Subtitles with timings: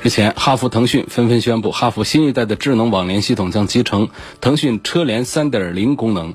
[0.00, 6.34] 日前，哈弗、腾讯纷纷宣布，哈弗新一代的智能网联系统将集成腾讯车联3.0功能，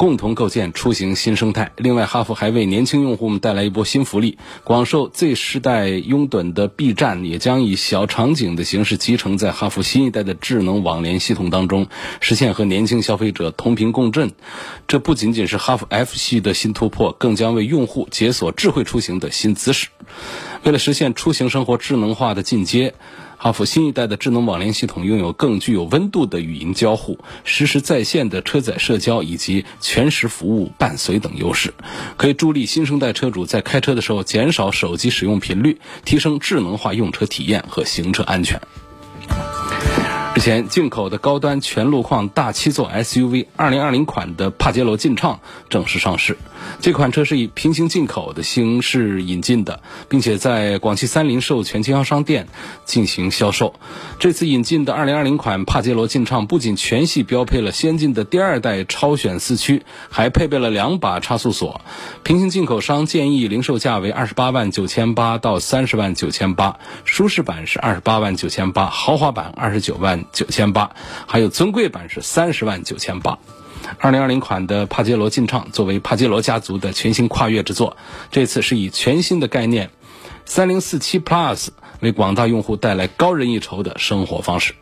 [0.00, 1.72] 共同构建出行新生态。
[1.76, 11.88] 另外，哈弗还为年轻用户们带来一波新福利：广受 Z 世代拥趸的 B 站也将以小场景的形式集成在哈弗新一代的智能网联系统当中，
[12.20, 14.32] 实现和年轻消费者同频共振。
[14.88, 19.88] 这不仅仅是哈弗 F 系的新突破，更将为用户解锁智慧出行的新姿势。
[20.64, 22.94] 为了实现出行生活智能化的进阶，
[23.42, 31.72] 哈弗新一代的智能网联系统拥有更具有温度的语音交互、实时在线的车载社交以及全时服务伴随等优势，
[32.18, 38.60] 可以助力新生代车主在开车的时候减少手机使用频率，提升智能化用车体验和行车安全。
[40.32, 46.38] 日前，进口的高端全路况大七座 SUV 2020款的帕杰罗劲畅正式上市。
[46.78, 52.46] 这款车是以平行进口的形式引进的，并且在广汽三菱授权经销商店
[52.84, 53.74] 进行销售。
[54.20, 61.80] 这次引进的2020款帕杰罗劲畅不仅全系标配了先进的第二代超选四驱，还配备了两把差速锁。
[62.22, 69.96] 平行进口商建议零售价为二十八万九千八到三十万九千八，舒适版是二十八万九千八，豪华版二十九
[70.32, 70.90] 九千八，
[71.26, 73.38] 还有尊贵版是三十万九千八。
[73.98, 77.96] 二零二零款的帕杰罗劲畅作为帕杰罗家族的全新跨越之作，
[78.30, 79.90] 这次是以全新的概念
[80.44, 81.68] 三零四七 Plus
[82.00, 84.74] 为广大用户带来高人一筹的生活方式。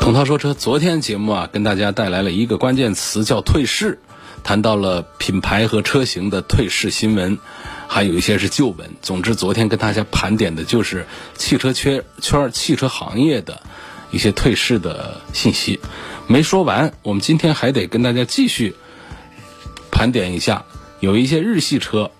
[0.00, 4.00] 董涛说车，昨天节目啊，跟大家带来了一个关键词叫退市，
[4.42, 7.38] 谈到了品牌和车型的退市新闻，
[7.88, 8.90] 还有一些是旧闻。
[9.00, 13.62] 总之，昨天跟大家盘点的就是汽车圈圈、汽车行业的
[14.10, 15.80] 一些退市的信息。
[16.26, 18.74] 没说完，我们今天还得跟大家继续
[19.90, 20.64] 盘点一下，
[21.00, 22.10] 有一些日系车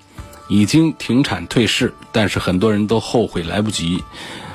[0.49, 4.03] 已经停产退市，但是很多人都后悔来不及，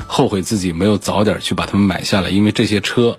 [0.07, 3.17] 后悔自己没有早点去把它们买下来，因为这些车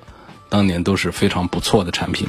[0.49, 2.27] 当年都是非常不错的产品。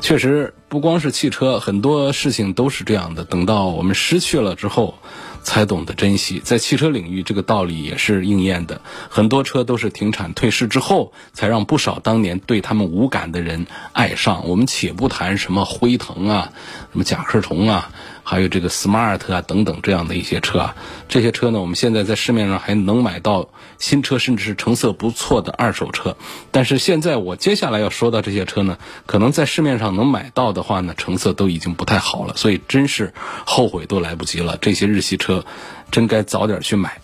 [0.00, 3.24] 确实，不光是汽车，很多事情都是这样的。
[3.24, 4.94] 等到我们失去了之后。
[5.42, 8.82] 才懂得珍惜，在汽车领域，这个道理也是应验的。
[9.08, 14.46] 很多车都是停产退市之后，才让不少当年对他们无感的人爱上。
[14.46, 16.52] 我们且不谈什么辉腾啊，
[16.92, 17.90] 什么甲壳虫啊。
[18.30, 20.76] 还有这个 smart 啊等等这样的一些车啊，
[21.08, 26.16] 这些车呢，我们现在在市面上还能买到新车，甚至是成色不错的二手车。
[26.52, 33.12] 但是现在我接下来要说到这些车呢，可能在市面上能买到的话呢，成色都已经不太好了，所以真是
[33.46, 34.56] 后悔都来不及了。
[34.60, 35.44] 这些日系车，
[35.90, 37.00] 真该早点去买。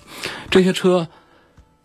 [0.52, 1.08] 这些车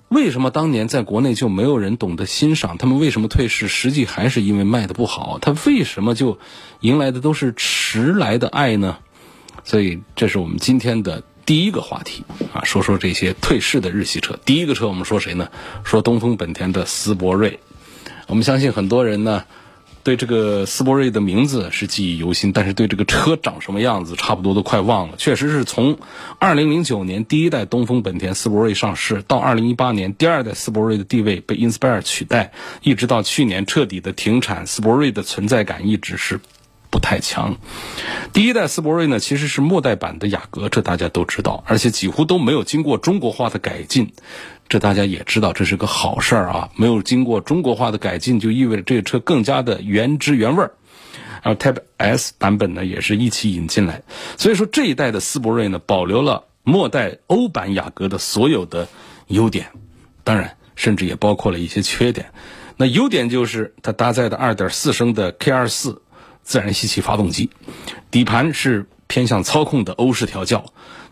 [0.08, 2.78] 为什么当年在国内就没有人懂得欣赏？
[2.78, 3.68] 他们为什么退市？
[3.68, 5.40] 实际还是因为卖的不好。
[5.42, 6.38] 他为什么就
[6.82, 9.00] 迎来的都是迟来的爱呢？
[9.64, 12.24] 所以，这是我们今天的第一个话题
[12.54, 14.40] 啊，说说这些退市的日系车。
[14.46, 15.50] 第一个车，我们说谁呢？
[15.84, 17.60] 说东风本田的思铂睿。
[18.28, 19.44] 我们相信很多人呢，
[20.04, 25.16] 对这个思铂睿的名字是记忆犹新，但是对这个车长什么样子，差不多都快忘了。
[25.18, 26.00] 确实是从
[26.40, 32.52] 2009年第一代东风本田思铂睿上市，到2018年第二代思铂睿的地位被 Inspire 取代，
[32.82, 36.40] 一直到去年彻底的停产，思铂睿的存在感一直是。
[36.92, 37.56] 不太强。
[38.34, 44.14] 第一代斯铂睿呢，其实是末代版的雅阁，这大家都知道，而且几乎都没有经过中国化的改进，
[44.70, 46.70] 这大家也知道，这是个好事儿啊。
[46.76, 50.74] 没有经过中国化的改进，就意味着这个车更加的原汁原味儿。
[51.42, 54.04] 然后 Type S 版本呢，也是一起引进来，
[54.38, 58.88] 所以说这一代的斯铂睿呢，保留了末代欧版雅阁的所有的
[59.28, 59.68] 优点，
[60.24, 62.32] 当然，甚至也包括了一些缺点。
[62.78, 65.98] 那优点就是它搭载的2.4升的 K24。
[66.44, 67.50] 自然吸气发动机，
[68.10, 70.66] 底盘是偏向操控的欧式调教，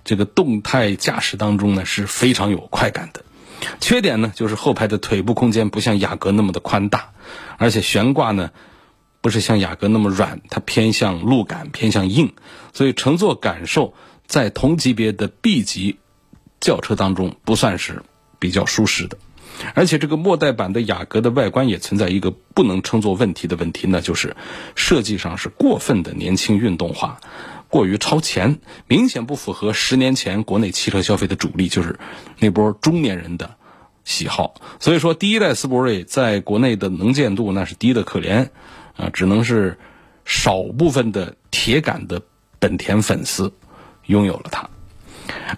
[0.04, 3.24] 这个动态驾驶当中呢是非常有快感的。
[3.82, 7.12] 缺点呢就是后排的腿部空间不像雅阁那么的宽大，
[7.58, 8.52] 而且悬挂呢
[9.22, 12.34] 不是像雅阁那么软，它偏向路感偏向硬，
[12.74, 13.94] 所以乘坐感受
[14.28, 16.00] 在同级别的 B 级
[16.62, 18.04] 轿车当中不算是
[18.40, 19.18] 比较舒适的。
[19.76, 24.36] 而且这个末代版的雅阁的外观也存在一个不能称作问题的问题，那就是
[24.76, 27.20] 设计上是过分的年轻运动化，
[27.68, 32.00] 过于超前，明显不符合十年前国内汽车消费的主力，就是
[32.40, 33.56] 那波中年人的
[34.04, 34.56] 喜好。
[34.80, 38.50] 所以说，第一代斯铂瑞在国内的能见度那是低的可怜，
[38.96, 39.78] 啊，只能是
[40.26, 42.22] 少部分的铁杆的
[42.60, 43.54] 本田粉丝
[44.06, 44.70] 拥有了它。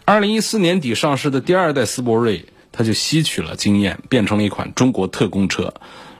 [0.05, 5.73] 二零一四年底上市的第二代斯铂瑞，它就吸取了经验，变成了一款中国特供车。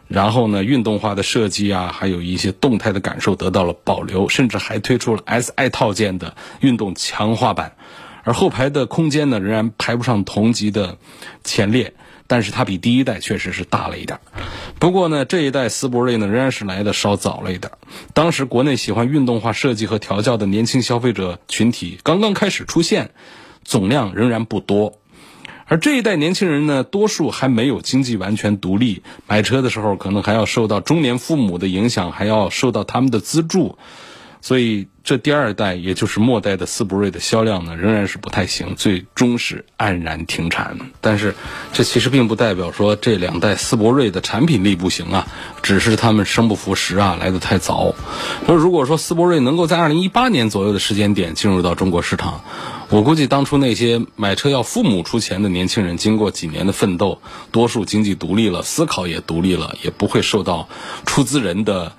[0.07, 7.75] 然后呢，运动化的设计啊，还有一些动态的感受得到了保留，甚至还推出了 SI 套件的运动强化版。
[8.23, 10.97] 而后排的空间呢，仍然排不上同级的
[11.45, 11.93] 前列，
[12.27, 14.19] 但是它比第一代确实是大了一点。
[14.79, 17.71] 不过呢，这一代斯铂瑞呢，仍然是来的稍早了一点。
[18.13, 23.11] 当时国内喜欢运动化设计和调教的年轻消费者群体刚刚开始出现，
[23.63, 24.99] 总量仍然不多。
[25.71, 33.77] 而这一代年轻人呢，多数还没有经济完全独立，买车的时候可能还要受到中年父母的影响，还要受到他们的资助，
[34.41, 40.77] 所以这第二代，也就是末代的斯铂瑞的销量呢，仍然是不太行，最终是黯然停产。
[40.99, 41.35] 但是，
[41.73, 45.27] 这其实并不代表说这两代斯铂瑞的产品力不行啊，
[45.61, 47.93] 只是他们生不逢时啊，来得太早。
[48.47, 52.41] 说如果说斯铂瑞能够在二零一八年左右的时间点进入到中国市场，
[52.89, 57.21] 我估计当初那些买车要父母出钱的年轻人，经过几年的奋斗，
[57.51, 60.67] 多数经济独立了，思考也独立了，也不会受到
[61.05, 61.93] 出资人的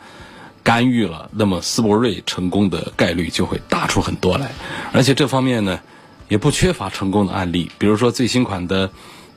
[0.62, 1.31] 干预了。
[1.32, 4.50] 那么斯铂瑞成功的概率就会大出很多来。
[4.93, 5.81] 而且这方面呢，
[6.29, 8.91] 也不缺乏成功的案例，比如说最新款的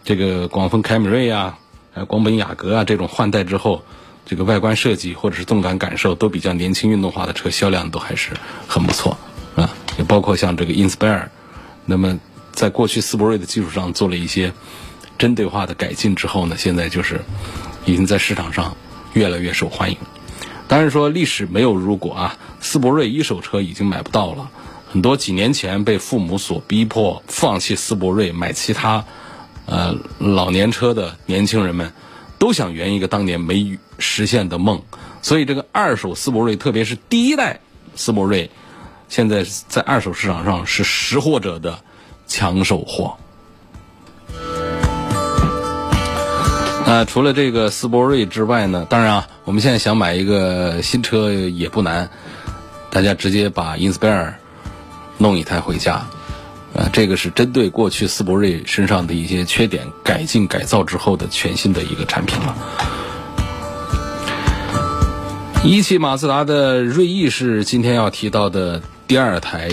[0.04, 1.58] 这个广丰凯美瑞啊，
[1.94, 3.84] 呃广本雅阁啊这种换代之后，
[4.26, 8.32] 这个外观设计或者是动感感受都比较年轻运动化的车，销量都还是
[8.68, 9.18] 很不错
[9.56, 9.70] 啊。
[9.98, 11.28] 也包括像这个 Inspire。
[11.86, 12.20] 那么，
[12.52, 14.52] 在过去斯铂瑞的基础上做了一些
[15.18, 17.22] 针对化的改进之后呢，现在就是
[17.86, 18.76] 已经在市场上
[19.14, 19.98] 越来越受欢迎。
[20.68, 24.50] 当然说历史没有如果啊，斯铂瑞一手车已经买不到了，
[24.92, 29.06] 很多几年前被父母所逼迫放弃斯铂瑞买其他
[29.66, 31.94] 呃老年车的年轻人们，
[32.40, 34.82] 都想圆一个当年没实现的梦。
[35.22, 37.60] 所以这个二手斯铂瑞，特别是第一代
[37.96, 38.50] 斯铂瑞。
[39.08, 41.80] 现在在二手市场上是识货者的
[42.26, 43.18] 抢手货。
[46.86, 48.86] 那除了这个斯铂瑞之外呢？
[48.90, 52.10] 当然啊，我们现在想买一个新车也不难，
[52.90, 54.34] 大家直接把 Inspire
[55.18, 56.06] 弄一台回家。
[56.76, 62.56] 啊，这个是针对过去斯铂瑞身上的一些缺点改进改造之后的全新的一个产品了。
[65.64, 68.82] 一汽马自达的锐意是今天要提到的。
[69.08, 69.70] 第二台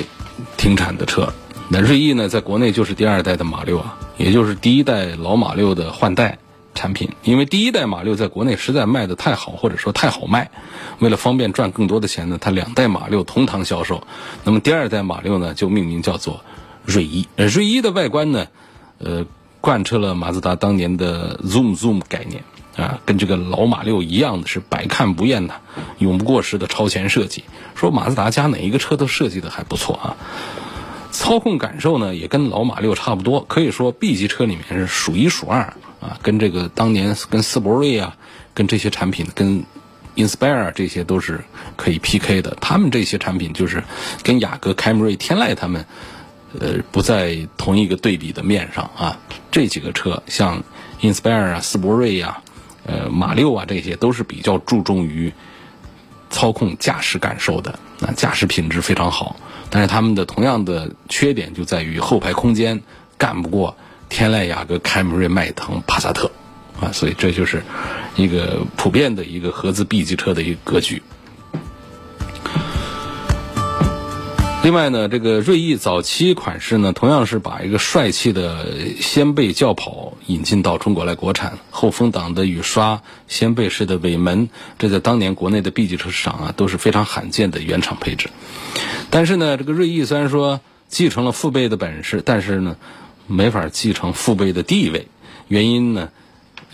[0.58, 1.32] 停产的车，
[1.70, 6.36] 那锐意呢，在国内就是第二代的马六啊，也就是第一代老马六的换代
[6.82, 7.08] 产品。
[7.22, 10.50] 因为第一代马六在国内实在卖的太好，或者说太好卖，
[10.98, 14.04] 为了方便赚更多的钱呢，它两代马六同堂销售。
[14.42, 16.40] 那么第二代马六呢，就命名叫做
[16.84, 17.28] 锐意。
[17.36, 18.48] 呃，锐意的外观呢，
[18.98, 19.24] 呃，
[19.60, 22.42] 贯彻了马自达当年的 Zoom Zoom 概念。
[22.74, 25.54] 啊，跟这个老马六一样的是百看不厌的、
[25.98, 27.44] 永不过时的超前设计。
[27.74, 30.16] 说马自达家哪一个车都设计的还不错啊。
[31.10, 36.18] 操控感受呢，也跟老马六差不多，可以说 B 级车里面是数一数二啊。
[36.22, 38.16] 跟这个当年跟斯铂瑞啊，
[38.52, 39.64] 跟这些产品，跟
[40.16, 41.40] Inspire 这些都是
[41.76, 42.54] 可以 PK 的。
[42.60, 43.82] 他们这些产品就是
[44.22, 45.86] 跟雅阁、凯美瑞、天籁他们，
[46.58, 49.18] 呃，不在同一个对比的面上啊。
[49.50, 50.62] 这几个车像
[51.00, 52.42] Inspire 啊、斯铂瑞呀。
[52.84, 55.32] 呃，马六啊，这些都是比较注重于
[56.30, 59.36] 操控驾驶感受的，啊，驾驶品质非常好。
[59.70, 62.82] 但是他们的同样的缺点就在于后排空间
[63.16, 63.76] 干不过
[64.12, 66.30] 天籁、雅阁、凯美瑞、迈腾、帕萨特，
[66.78, 67.62] 啊，所以这就是
[68.14, 71.02] 一个普遍的一个合资 B 级车的一个格局。
[74.62, 78.66] 另外呢，这个锐意早期款式呢，同样是把一个帅气的
[79.00, 88.28] 掀背轿跑引进到中国来国产，后风挡的雨刷、掀背式的尾门，这在当年国内的 B 级车市场啊都是非常罕见的原厂配置。
[89.08, 92.76] 但是呢，这个锐意虽然说继承了父辈的本事，但是呢，
[93.32, 95.08] 没法继承父辈的地位。
[95.48, 96.10] 原因呢，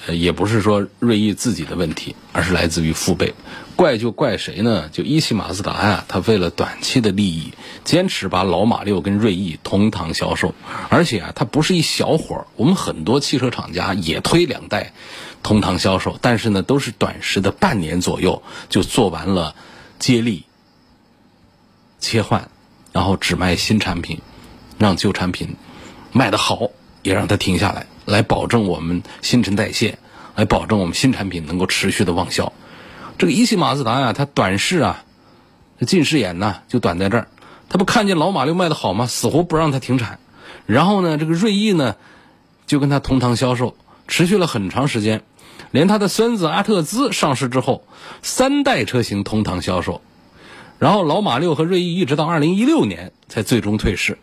[0.07, 3.35] 呃，也不是说锐意自己的问题，而是来自于父辈。
[3.77, 4.89] 怪就怪谁呢？
[4.89, 7.53] 就一汽马自达呀，他为了短期的利益，
[7.85, 10.55] 坚持把老马六跟锐意同堂销售，
[10.89, 12.47] 而且啊，它不是一小伙儿。
[12.57, 14.93] 我们很多汽车厂家也推两代
[15.45, 19.55] 同堂销售，但是呢，都是短时的半年左右就做完了
[20.01, 20.45] 接力
[22.01, 22.51] 切换，
[22.93, 24.21] 然后只卖新产品，
[24.77, 25.55] 让旧产品
[26.19, 26.71] 卖得好，
[27.03, 29.99] 也让它停下来，来保证我们新陈代谢，
[30.35, 32.53] 来保证我们新产品能够持续的旺销。
[33.19, 35.05] 这个一汽马自达呀，它短视啊，
[35.87, 37.29] 近视眼呐，就短在这儿。
[37.69, 39.07] 他不看见老马六卖的好吗？
[39.07, 40.19] 死活不让他停产。
[40.67, 41.95] 然后呢，这个锐意呢，
[42.67, 43.77] 就跟他同堂销售，
[44.09, 45.23] 持续了很长时间。
[45.71, 47.85] 连他的孙子阿特兹上市之后，
[48.23, 50.03] 三代车型同堂销售。
[50.81, 54.19] 然后老马六和锐意一直到二零一六年才最终退市。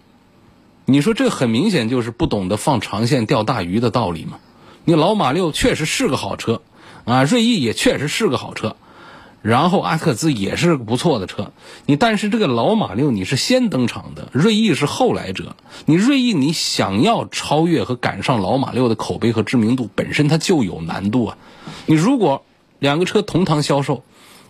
[0.86, 4.40] 你说这很明显就是不懂得放长线钓大鱼的道理嘛？
[4.84, 6.62] 你老马六确实是个好车，
[7.06, 8.76] 啊，锐意也确实是个好车。
[9.42, 11.52] 然后阿特兹也是不错的车，
[11.86, 15.56] 你但是这个老马六你是先登场的，锐意是后来者。
[15.86, 21.38] 你锐意你想要超越和赶上老马六的口碑和知名度，本身它就有难度啊。
[21.86, 22.44] 你如果
[22.80, 24.04] 两个车同堂销售，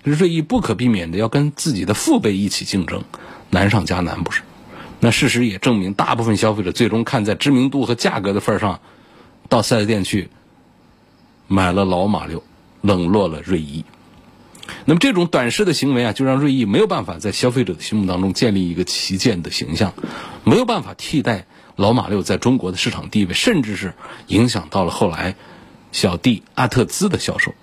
[0.04, 3.04] 锐意不可避免的要跟自己的父辈一起竞争，
[3.50, 4.44] 难上加难不是？
[5.00, 8.80] 那事实也证明，大部分消费者最终看在知名度和价格的份上，
[9.50, 10.30] 到四 S 店去
[11.48, 12.44] 买了老马六，
[12.82, 13.86] 冷落了锐意。
[14.86, 19.94] 那么这种短视的行为啊，就让锐意没有办法在消费者的心目当中建立一个旗舰的形象，
[20.44, 23.94] 没有办法替代老马六在中国的市场地位，甚至是
[24.28, 25.36] 影响到了后来
[25.92, 27.54] 小弟阿特兹的销售。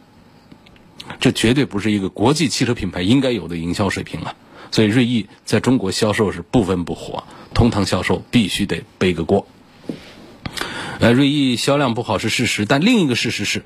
[1.19, 4.35] 这绝对不是一个国际汽车品牌应该有的营销水平啊！
[4.73, 7.23] 所以锐意在中国销售是不温不火，
[7.55, 9.47] 同堂销售必须得背个锅。
[10.99, 13.65] 呃，锐意销量不好是事实，但另一个事实是，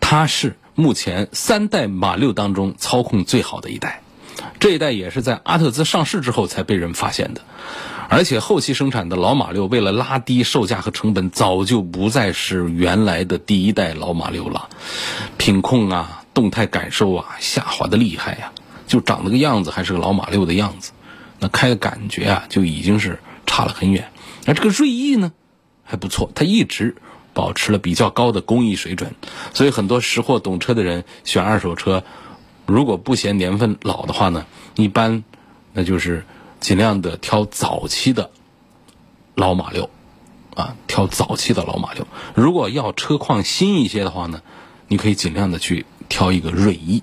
[0.00, 0.56] 它是。
[0.78, 4.02] 目前三代马六当中操控最好的一代，
[4.60, 7.40] 这一代也是在阿特兹上市之后才被人发现的，
[8.10, 14.68] 而且后期生产的老马六为了拉低售价和成本，早就不再是原来的第一代老马六了，
[15.38, 18.52] 品控啊、动态感受啊下滑的厉害呀，
[18.86, 20.92] 就长那个样子还是个老马六的样子，
[21.40, 24.10] 那开的感觉啊就已经是差了很远。
[24.46, 25.32] 而这个锐意呢
[25.84, 26.96] 还不错，它一直。
[27.36, 29.14] 保持了比较高的工艺水准，
[29.52, 32.02] 所以很多识货懂车的人选二手车，
[32.64, 35.22] 如果不嫌年份老的话呢，一般
[35.74, 36.24] 那就是
[36.60, 38.30] 尽量的挑早期的
[39.34, 39.90] 老马六，
[40.54, 42.08] 啊，挑早期的老马六。
[42.34, 44.40] 如果要车况新一些的话呢，
[44.88, 47.02] 你可以尽量的去挑一个锐意。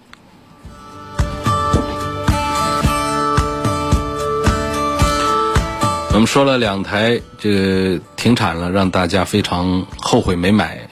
[6.14, 10.88] 我们说了两台，这个停产了，让大家非常后悔没买，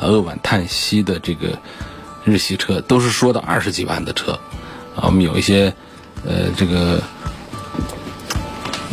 [0.00, 1.56] 扼腕叹息的这个
[2.24, 4.32] 日系车，都是说的二十几万的车，
[4.96, 5.72] 啊，我们有一些
[6.26, 7.00] 呃这个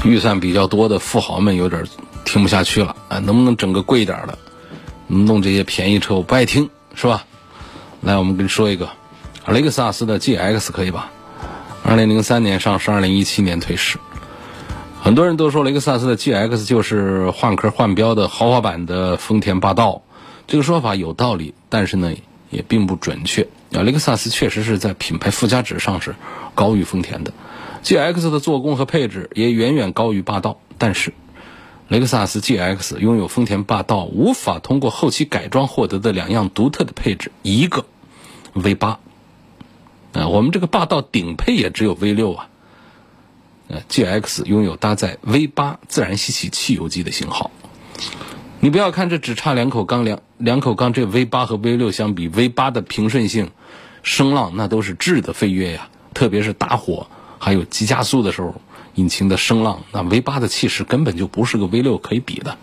[0.06, 1.84] 预算比较多的富豪们有点
[2.26, 4.38] 听不下去了啊，能不能整个贵一点的？
[5.08, 7.26] 弄这些便宜车我不爱听，是吧？
[8.02, 8.88] 来，我们跟你说一个，
[9.48, 11.10] 雷克萨斯的 GX 可以吧？
[11.84, 13.98] 二零零三年上市，二零一七年退市。
[15.04, 20.04] 很多人都说雷克萨斯的 GX 就是换壳换标的豪华版的丰田霸道，
[20.46, 22.14] 这个说法有道理，但是呢
[22.52, 23.48] 也并不准确。
[23.74, 26.14] 啊，雷克萨斯确实是在品牌附加值上是
[26.54, 27.34] 高于丰田的
[27.84, 31.14] ，GX 的做工和配置也远远高于霸道，但是
[31.88, 37.86] 雷克萨斯 GX 拥有丰田霸道无法通过后期改装获得的两样独特的配置，一个
[38.54, 39.00] V 八，
[40.14, 42.50] 啊，我们这个霸道顶配也只有 V 六啊。
[43.88, 47.52] G X 拥有搭载 V 八自然吸气汽油机的型号，
[48.60, 53.52] 你不要看这只差两口缸，两两口缸，这 V 八和 V 六相比，V 八的平顺性、
[54.04, 57.08] 声浪那都是质的飞跃呀，特别是打火
[57.40, 58.62] 还有急加速的时候，
[58.96, 62.58] 引擎的声浪，那 V 八的气势根本就不是个 V 六可以比的。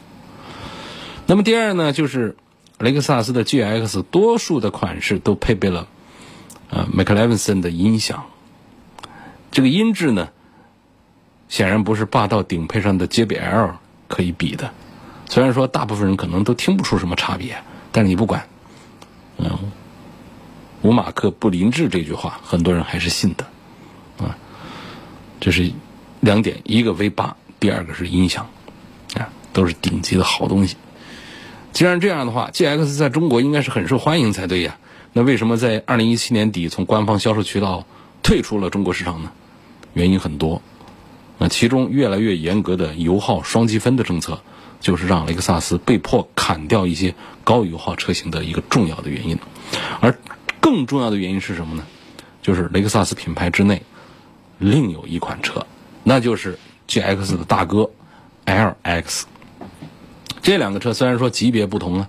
[1.26, 2.36] 那么第二呢，就是
[2.78, 5.88] 雷克萨斯的 G X 多数的款式都配备了
[6.70, 8.26] 呃 m c l e v i n s o n 的音响，
[9.50, 10.28] 这个音质呢。
[11.48, 13.72] 显然不是霸道顶配上的 JBL
[14.06, 14.70] 可以比的，
[15.28, 17.56] 虽然说大部分人可能都听不出什么差别，
[17.90, 18.46] 但是你不管，
[19.38, 19.50] 嗯，
[20.82, 23.46] 五马克不临制这句话，很多人还是信的，
[24.24, 24.36] 啊，
[25.40, 25.72] 这是
[26.20, 28.48] 两点，一个 V 八，第二个是音响，
[29.14, 30.76] 啊，都是顶级的好东西。
[31.72, 34.76] 既然这样的话，GX 在中国应该是很受欢迎才对呀，
[35.12, 37.86] 那为什么在二零一七年底从官方销售渠道
[38.22, 39.30] 退出了中国市场呢？
[39.94, 40.60] 原因很多。
[41.38, 44.40] 那其中越来越严格的油耗双积分的政策，
[44.80, 47.14] 就是让雷克萨斯被迫砍掉一些
[47.44, 49.38] 高油耗车型的一个重要的原因。
[50.00, 50.18] 而
[50.60, 51.84] 更重要的原因是什么呢？
[52.42, 53.82] 就是雷克萨斯品牌之内
[54.58, 55.66] 另有一款车，
[56.02, 57.90] 那就是 GX 的大哥
[58.46, 59.22] LX。
[60.42, 62.08] 这两个车虽然说级别不同啊，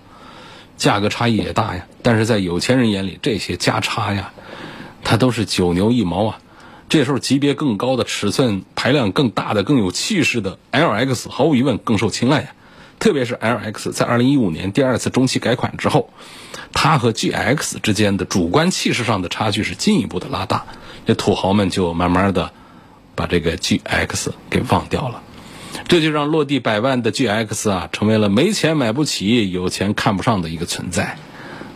[0.76, 4.32] 价格差异也大呀，但是在有钱人眼里，这些价差呀，
[5.04, 6.38] 它都是九牛一毛啊。
[6.90, 12.52] 这时候级别更高的、尺寸排量更大的、更有气势的 LX 毫无疑问更受青睐呀。
[12.98, 16.12] 特别是 LX 在2015年第二次中期改款之后，
[16.72, 20.66] 它和 GX 之间的主观气势上的差距是进一步的拉大，
[21.06, 22.52] 这土豪们就慢慢的
[23.14, 25.22] 把这个 GX 给忘掉了，
[25.88, 31.16] 这就让落地百万的 GX 啊，成为了没钱买不起、有钱看不上的一个存在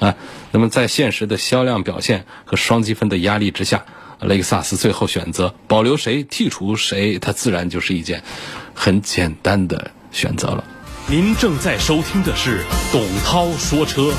[0.01, 0.17] 啊。
[0.51, 3.87] 那么在现实的销量表现和双积分的压力之下，
[4.27, 8.23] 雷克萨斯最后选择保留谁、剔除谁，它自然就是一件
[8.75, 10.65] 很简单的选择了。
[11.07, 14.13] 您正在收听的是董涛说车。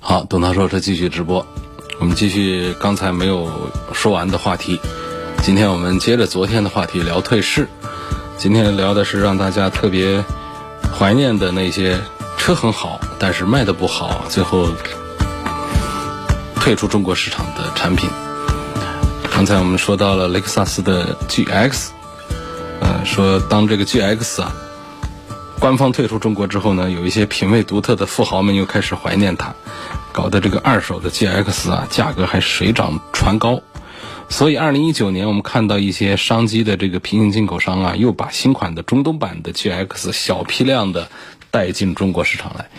[0.00, 1.46] 好，董涛说车继续直播，
[2.00, 4.80] 我们继续刚才没有说完的话题。
[5.42, 7.68] 今天我们接着昨天的话题聊退市，
[8.38, 10.24] 今天聊的是让大家特别
[10.98, 12.00] 怀念的那些
[12.38, 14.68] 车很好，但是卖的不好，最后
[16.62, 18.08] 退出中国市场的产品。
[19.32, 21.88] 刚才我们说到了雷克萨斯的 GX，
[22.80, 24.54] 呃，说当这个 GX 啊
[25.58, 29.52] 官方退出中国之后呢，有一些品味独特的富豪们又开始怀念它，
[30.12, 33.60] 搞得这个二手的 GX 啊价格还水涨船高。
[34.28, 41.08] 所以，二零一九年我们看到一些商机的这个平行进口商啊，又把新款的中东版的 GX 小批量的
[41.50, 42.70] 带进中国市场来。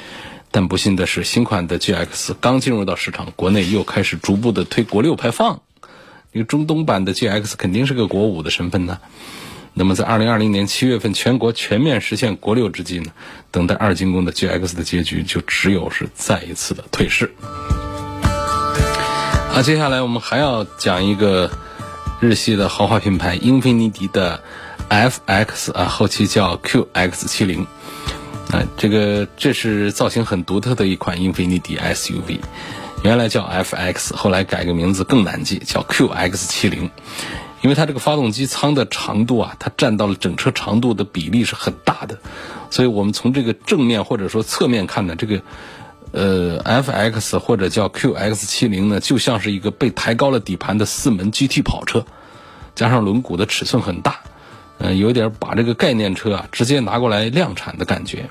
[0.53, 5.61] 但不幸的是，新款的 GX 刚进入到市场，国内又开始逐步的推国六排放。
[6.31, 8.99] 因为中东版的 GX 肯定是个国五的身份呢。
[9.73, 13.11] 那么，在二零二零年七月份全国全面实现国六之际呢，
[13.49, 17.33] 等待二进宫的 GX 的结局就只有是再一次的退市。
[19.53, 21.49] 啊，接下来我们还要讲一个
[22.19, 24.43] 日系的豪华品牌英菲尼迪的
[24.89, 27.65] FX 啊，后期叫 QX70。
[28.53, 32.39] 啊，这个这是造型很独特的一款英菲尼迪 SUV，
[33.03, 36.89] 原来叫 FX，后来改个名字更难记，叫 QX70。
[37.63, 42.19] 因为它这个发动机舱的长度啊，它占到了整车长度的比例是很大的，
[42.69, 45.41] 所以我们从这个正面或者说侧面看呢，这个。
[46.11, 52.05] 呃，FX 或者叫 QX70 呢，就像是一个被抬高了底盘的四门 GT 跑车，
[52.75, 54.19] 加上轮毂的尺寸很大，
[54.85, 58.29] 嗯，有点把这个概念车啊直接拿过来量产的感觉。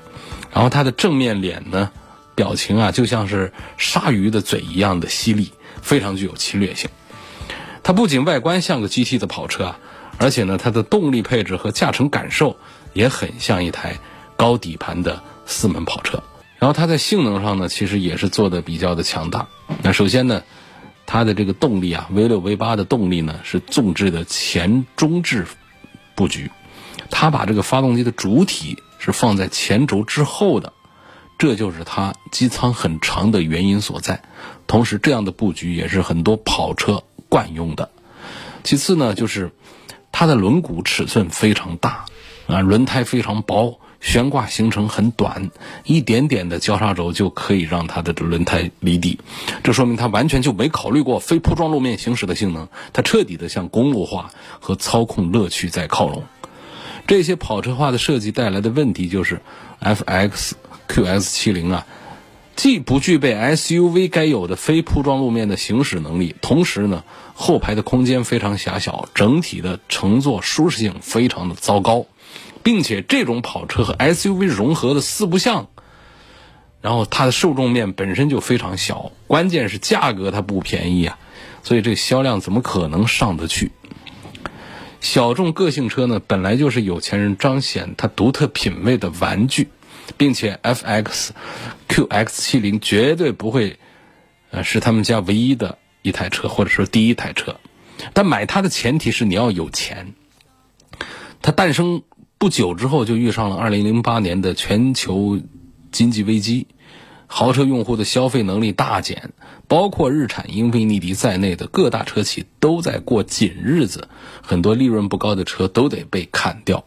[0.53, 1.89] 然后它的正面脸呢，
[2.35, 6.91] 表情啊就像是鲨鱼的嘴一样的犀利，非常具有侵略性。
[7.81, 9.79] 它不仅外观像个 GT 的跑车啊，
[10.19, 12.55] 而且呢，它的动力配置和驾乘感受
[12.93, 13.97] 也很像一台
[14.37, 16.21] 高底盘的四门跑车。
[16.59, 19.47] 然后它在性能上呢，其实也是做的比较的强大。
[19.81, 20.43] 那首先呢，
[21.07, 25.47] 它的这个动力啊，V 六 V 八的动力呢是纵置的前中置
[26.15, 26.51] 布局，
[27.09, 30.73] 它把这个发动机的主体是放在前轴之后的，
[31.37, 34.23] 这就是它机舱很长的原因所在。
[34.67, 37.89] 同时，这样的布局也是很多跑车惯用的。
[38.63, 39.51] 其次呢，就是
[40.11, 42.05] 它的轮毂尺寸非常大，
[42.47, 43.79] 啊，轮胎非常薄。
[44.03, 45.49] 悬挂行程很短，
[45.85, 49.17] 一点点的交叉轴就可以让它的轮胎离地，
[49.63, 56.23] 这说明它完全就没考虑过非铺装路面行驶的性能，它彻底的向公路化和操控乐趣在靠拢。
[57.07, 59.39] 这些跑车化的设计带来的问题就是
[59.81, 60.51] ，FX
[60.89, 61.87] QS70 啊，
[62.57, 72.05] 既不具备 SUV 该有的非铺装路面的行驶能力，同时呢，后排的空间非常狭小，整体的乘坐舒适性非常的糟糕。
[72.63, 75.67] 并且这种跑车和 SUV 融合的四不像，
[76.81, 81.19] 然后它的受众面本身就非常小，关键是价格它不便宜啊，
[81.61, 83.71] 所以这个销量怎么可能上得去？
[85.01, 89.67] 小众个性车呢，本来就是有钱人彰显他独特品味的玩具，
[90.15, 91.31] 并且 FX
[91.89, 93.77] QX70 绝对不会
[94.51, 97.59] 呃是他们家唯一的一台车，或者说第一台车，
[98.13, 100.13] 但买它的前提是你要有钱，
[101.41, 102.01] 它诞生。
[102.43, 105.39] 不久之后，就遇上了2008年的全球
[105.93, 106.67] 经济危机，
[107.25, 109.31] 豪车用户的消费能力大减，
[109.69, 114.09] 包括日产英菲尼迪在内的各大车企都在过紧日子，
[114.41, 116.83] 很多利润不高的车都得被砍掉。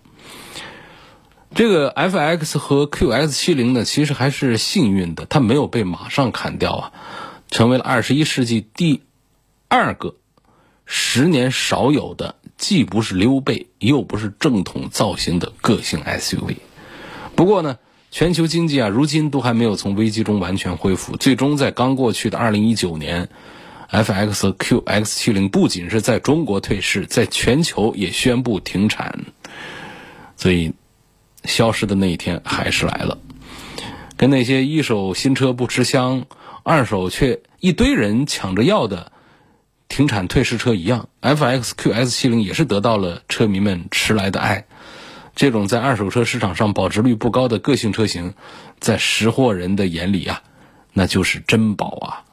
[1.54, 6.92] 这个 FX 和 QS70 呢，其实还是幸运的，它没有被马上砍掉啊，
[7.50, 9.00] 成为了21世纪第
[9.68, 10.16] 二个
[10.84, 12.34] 十年少有的。
[12.56, 16.56] 既不是溜背，又不是正统造型的个性 SUV。
[17.34, 17.78] 不过呢，
[18.10, 21.16] 全球经济啊，如今都还没有从危机中完全恢复。
[21.16, 23.28] 最终在刚过去的2019年
[23.90, 29.26] ，FX QX70 不仅是在中国退市，在全球也宣布停产。
[30.36, 30.72] 所以，
[31.44, 33.18] 消失的那一天还是来了。
[34.16, 36.24] 跟那些一手新车不吃香，
[36.62, 39.12] 二手却一堆人抢着要的。
[39.88, 44.66] 停产退市车一样 fxqs 七零也是得到了车迷们迟来的爱。
[45.34, 48.34] 这种在二手车市场上保值率不高的个性车型
[48.80, 50.42] 在识货人的眼里啊
[50.92, 52.26] 那就是珍宝啊。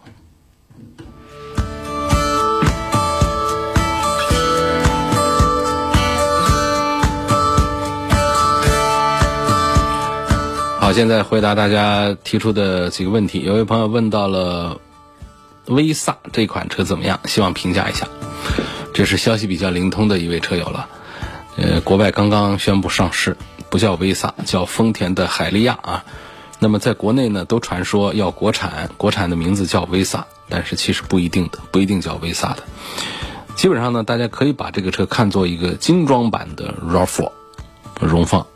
[10.83, 13.39] 好现在回答大家提出的几个问题。
[13.39, 14.81] 有位朋友问到了
[15.67, 18.07] 威萨这款车怎么样，希望评价一下。
[18.93, 20.89] 这是消息比较灵通的一位车友了。
[21.55, 23.37] 呃，国外刚刚宣布上市，
[23.69, 26.05] 不叫威萨，叫丰田的海利亚啊。
[26.59, 32.63] 那么在国内呢，都传说要国产，国产的名字叫威萨，但是其实不一定的，不一定叫威萨的。
[33.55, 37.31] 基本上呢，大家可以把这个车看作一个精装版的 RAV4
[37.99, 38.47] 荣放。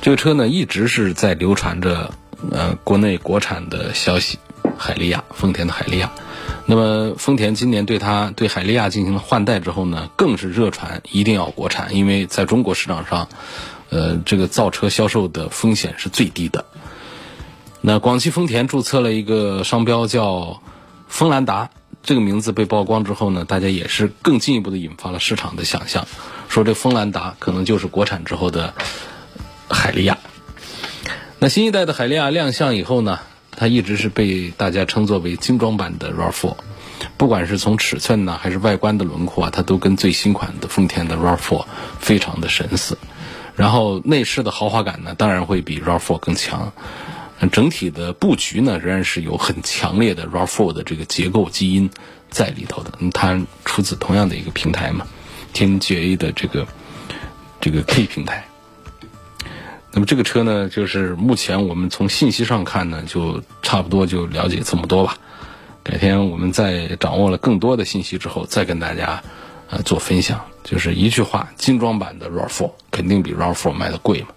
[0.00, 2.12] 这个车呢，一直是在流传着
[2.50, 4.38] 呃国内国产的消息，
[4.80, 6.10] 海利亚，丰田的海利亚。
[6.64, 13.28] 那么丰田今年对它对海利亚进行了换代之后呢，更是热传一定要国产，因为在中国市场上，
[13.90, 16.64] 呃，这个造车销售的风险是最低的。
[17.82, 20.62] 那广汽丰田注册了一个商标叫
[21.08, 21.70] 锋兰达，
[22.02, 26.06] 这个名字被曝光之后呢，大家也是更进一步的引发了市场的想象，
[26.48, 28.74] 说这锋兰达可能就是国产之后的。
[29.72, 30.18] 海利亚，
[31.38, 33.20] 那新一代的海利亚亮相以后呢，
[33.60, 36.56] 它一直是被大家称作为精装版的 RAV4，
[37.18, 41.66] 不管是从尺寸呢，还是外观的轮廓啊，它都跟最新款的丰田的 RAV4
[41.98, 42.96] 非常的神似。
[43.56, 46.72] 然后内饰的豪华感呢，当然会比 RAV4 更强。
[47.52, 51.90] 整体的布局呢，仍然是有很强烈的 RAV4 的这个结构基因
[52.30, 52.90] 在里头的。
[53.12, 55.06] 它出自同样的一个平台嘛，
[55.52, 56.66] 天际 A 的这个
[57.60, 58.46] 这个 K 平台。
[59.92, 65.16] 那么这个车呢，就是目前我们从信息上看呢，就差不多就了解这么多吧。
[65.82, 69.22] 改天我们在掌握了更多的信息之后，再跟大家
[69.68, 70.42] 呃做分享。
[70.62, 74.28] 就是一句话，精装版的 RAV4 肯定比 RAV4 卖的贵嘛。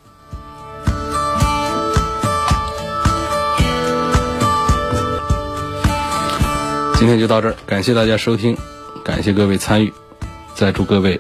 [6.96, 8.58] 今天就到这儿，感谢大家收听，
[9.04, 9.94] 感谢各位参与，
[10.56, 11.20] 再祝各位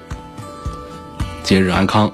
[1.44, 2.12] 节日安康。